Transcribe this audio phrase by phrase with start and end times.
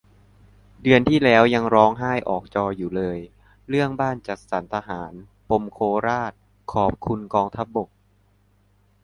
[0.81, 3.19] เดือนที่แล้วยังร้องไห้ออกจออยู่เลย
[3.69, 5.13] เรื่องบ้านจัดสรรทหาร
[5.49, 6.33] ปมโคราช
[6.73, 7.89] ขอบคุณกองทัพบก